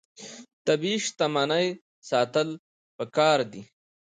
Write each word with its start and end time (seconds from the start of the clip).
طبیعي 0.65 0.97
شتمنۍ 1.05 1.67
ساتل 2.09 2.49
پکار 2.97 3.39
دي. 3.51 3.61